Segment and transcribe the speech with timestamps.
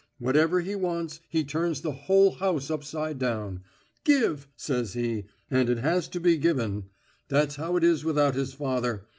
[0.17, 3.61] Whatever he wants, he turns the whole house upside down.
[4.03, 6.85] 'Give,' says he, and it has to be given.
[7.27, 9.05] That's how it is without his father.